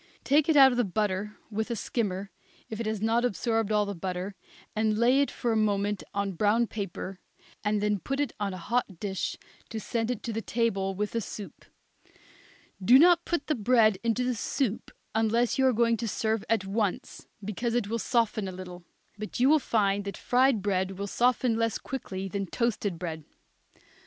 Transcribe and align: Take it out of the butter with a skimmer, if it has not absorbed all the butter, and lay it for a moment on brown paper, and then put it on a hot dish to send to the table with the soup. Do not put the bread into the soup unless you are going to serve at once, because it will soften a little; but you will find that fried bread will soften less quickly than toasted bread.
Take 0.23 0.49
it 0.49 0.57
out 0.57 0.71
of 0.71 0.79
the 0.79 0.83
butter 0.83 1.37
with 1.51 1.69
a 1.69 1.75
skimmer, 1.75 2.31
if 2.71 2.79
it 2.79 2.87
has 2.87 3.03
not 3.03 3.23
absorbed 3.23 3.71
all 3.71 3.85
the 3.85 3.93
butter, 3.93 4.33
and 4.75 4.97
lay 4.97 5.21
it 5.21 5.29
for 5.29 5.51
a 5.51 5.55
moment 5.55 6.01
on 6.11 6.31
brown 6.31 6.65
paper, 6.65 7.19
and 7.63 7.81
then 7.83 7.99
put 7.99 8.19
it 8.19 8.33
on 8.39 8.51
a 8.51 8.57
hot 8.57 8.99
dish 8.99 9.37
to 9.69 9.79
send 9.79 10.23
to 10.23 10.33
the 10.33 10.41
table 10.41 10.95
with 10.95 11.11
the 11.11 11.21
soup. 11.21 11.65
Do 12.83 12.97
not 12.97 13.25
put 13.25 13.45
the 13.45 13.53
bread 13.53 13.99
into 14.03 14.23
the 14.23 14.33
soup 14.33 14.89
unless 15.13 15.59
you 15.59 15.67
are 15.67 15.71
going 15.71 15.97
to 15.97 16.07
serve 16.07 16.43
at 16.49 16.65
once, 16.65 17.27
because 17.45 17.75
it 17.75 17.87
will 17.87 17.99
soften 17.99 18.47
a 18.47 18.51
little; 18.51 18.83
but 19.19 19.39
you 19.39 19.49
will 19.49 19.59
find 19.59 20.03
that 20.05 20.17
fried 20.17 20.63
bread 20.63 20.97
will 20.97 21.05
soften 21.05 21.57
less 21.57 21.77
quickly 21.77 22.27
than 22.27 22.47
toasted 22.47 22.97
bread. 22.97 23.23